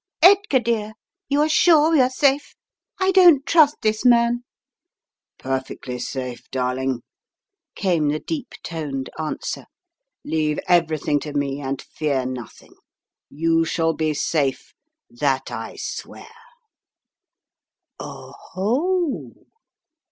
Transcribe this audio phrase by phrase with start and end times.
[0.23, 0.93] "Edgar, dear,
[1.29, 2.55] you are sure we are safe?
[2.99, 4.43] I don't trust this man"
[5.37, 7.03] "Perfectly safe, darling,"
[7.75, 9.65] came the deep toned answer.
[10.25, 12.73] "Leave everything to me and fear nothing.
[13.29, 14.73] You shall be safe,
[15.11, 16.29] that I swear."
[17.99, 19.33] "Oho!"